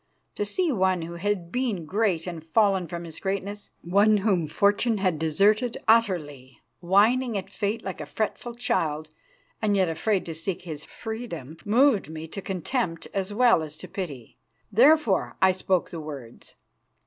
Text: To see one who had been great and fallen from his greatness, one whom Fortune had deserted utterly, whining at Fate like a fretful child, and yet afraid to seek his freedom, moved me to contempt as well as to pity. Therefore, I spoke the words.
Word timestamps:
To 0.33 0.43
see 0.45 0.71
one 0.71 1.03
who 1.03 1.13
had 1.17 1.51
been 1.51 1.85
great 1.85 2.25
and 2.25 2.43
fallen 2.43 2.87
from 2.87 3.03
his 3.03 3.19
greatness, 3.19 3.69
one 3.83 4.17
whom 4.17 4.47
Fortune 4.47 4.97
had 4.97 5.19
deserted 5.19 5.77
utterly, 5.87 6.59
whining 6.79 7.37
at 7.37 7.51
Fate 7.51 7.83
like 7.83 8.01
a 8.01 8.07
fretful 8.07 8.55
child, 8.55 9.11
and 9.61 9.77
yet 9.77 9.89
afraid 9.89 10.25
to 10.25 10.33
seek 10.33 10.63
his 10.63 10.83
freedom, 10.85 11.57
moved 11.65 12.09
me 12.09 12.27
to 12.29 12.41
contempt 12.41 13.09
as 13.13 13.31
well 13.31 13.61
as 13.61 13.77
to 13.77 13.87
pity. 13.87 14.39
Therefore, 14.71 15.37
I 15.39 15.51
spoke 15.51 15.91
the 15.91 15.99
words. 16.01 16.55